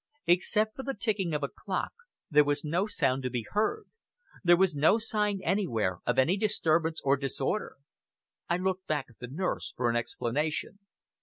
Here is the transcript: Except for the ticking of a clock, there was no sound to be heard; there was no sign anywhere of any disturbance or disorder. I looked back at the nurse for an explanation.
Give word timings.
Except 0.25 0.75
for 0.75 0.81
the 0.81 0.95
ticking 0.95 1.31
of 1.35 1.43
a 1.43 1.47
clock, 1.47 1.91
there 2.31 2.43
was 2.43 2.65
no 2.65 2.87
sound 2.87 3.21
to 3.21 3.29
be 3.29 3.45
heard; 3.51 3.83
there 4.43 4.57
was 4.57 4.73
no 4.75 4.97
sign 4.97 5.39
anywhere 5.43 5.99
of 6.07 6.17
any 6.17 6.37
disturbance 6.37 6.99
or 7.03 7.15
disorder. 7.17 7.75
I 8.49 8.57
looked 8.57 8.87
back 8.87 9.05
at 9.11 9.19
the 9.19 9.27
nurse 9.27 9.71
for 9.77 9.91
an 9.91 9.95
explanation. 9.95 10.79